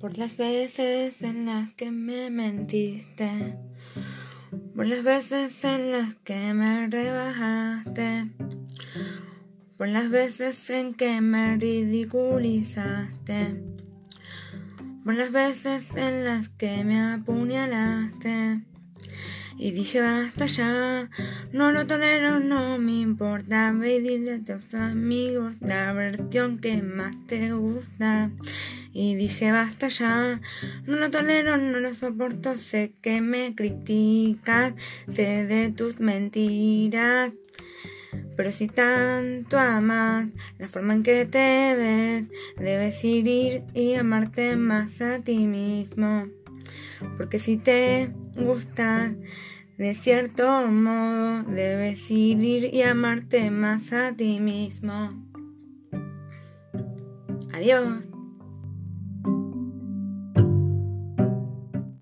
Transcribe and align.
por 0.00 0.16
las 0.16 0.38
veces 0.38 1.20
en 1.20 1.44
las 1.44 1.74
que 1.74 1.90
me 1.90 2.30
mentiste, 2.30 3.58
por 4.74 4.86
las 4.86 5.02
veces 5.02 5.62
en 5.64 5.92
las 5.92 6.14
que 6.14 6.54
me 6.54 6.88
rebajaste, 6.88 8.30
por 9.76 9.88
las 9.88 10.08
veces 10.08 10.70
en 10.70 10.94
que 10.94 11.20
me 11.20 11.58
ridiculizaste, 11.58 13.62
por 15.04 15.14
las 15.14 15.32
veces 15.32 15.88
en 15.94 16.24
las 16.24 16.48
que 16.48 16.82
me 16.82 16.98
apuñalaste. 16.98 18.62
Y 19.58 19.72
dije 19.72 20.00
basta 20.00 20.46
ya, 20.46 21.10
no 21.52 21.72
lo 21.72 21.86
tolero, 21.86 22.40
no 22.40 22.78
me 22.78 23.02
importa, 23.02 23.70
ve 23.72 23.96
y 23.96 24.00
dile 24.00 24.36
a 24.36 24.42
tus 24.42 24.74
amigos 24.74 25.60
la 25.60 25.92
versión 25.92 26.58
que 26.58 26.80
más 26.80 27.14
te 27.26 27.52
gusta. 27.52 28.30
Y 28.92 29.14
dije 29.14 29.52
basta 29.52 29.88
ya, 29.88 30.40
no 30.86 30.96
lo 30.96 31.10
tolero, 31.10 31.56
no 31.56 31.78
lo 31.78 31.94
soporto, 31.94 32.56
sé 32.56 32.92
que 33.02 33.20
me 33.20 33.54
criticas, 33.54 34.74
sé 35.08 35.46
de 35.46 35.70
tus 35.70 36.00
mentiras. 36.00 37.32
Pero 38.36 38.52
si 38.52 38.66
tanto 38.68 39.58
amas 39.58 40.28
la 40.58 40.68
forma 40.68 40.94
en 40.94 41.02
que 41.02 41.24
te 41.24 41.74
ves, 41.76 42.28
debes 42.56 43.04
ir 43.04 43.64
y 43.74 43.94
amarte 43.94 44.56
más 44.56 45.00
a 45.00 45.20
ti 45.20 45.46
mismo. 45.46 46.26
Porque 47.16 47.38
si 47.38 47.56
te 47.56 48.12
gusta, 48.34 49.14
de 49.78 49.94
cierto 49.94 50.66
modo, 50.66 51.42
debes 51.44 52.10
ir 52.10 52.74
y 52.74 52.82
amarte 52.82 53.50
más 53.50 53.92
a 53.92 54.14
ti 54.16 54.40
mismo. 54.40 55.26
Adiós. 57.52 58.09